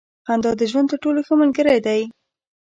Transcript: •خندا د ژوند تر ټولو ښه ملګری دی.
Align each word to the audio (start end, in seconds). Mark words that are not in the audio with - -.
•خندا 0.25 0.51
د 0.59 0.61
ژوند 0.71 0.87
تر 0.91 0.97
ټولو 1.03 1.19
ښه 1.27 1.33
ملګری 1.41 1.77
دی. 1.85 2.01